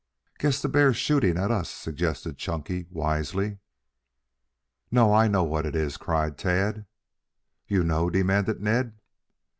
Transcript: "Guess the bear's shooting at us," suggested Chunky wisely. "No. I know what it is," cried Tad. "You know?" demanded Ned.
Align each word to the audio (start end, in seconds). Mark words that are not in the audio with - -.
"Guess 0.39 0.63
the 0.63 0.67
bear's 0.67 0.97
shooting 0.97 1.37
at 1.37 1.51
us," 1.51 1.69
suggested 1.69 2.35
Chunky 2.39 2.87
wisely. 2.89 3.59
"No. 4.89 5.13
I 5.13 5.27
know 5.27 5.43
what 5.43 5.63
it 5.63 5.75
is," 5.75 5.95
cried 5.97 6.39
Tad. 6.39 6.87
"You 7.67 7.83
know?" 7.83 8.09
demanded 8.09 8.61
Ned. 8.61 8.97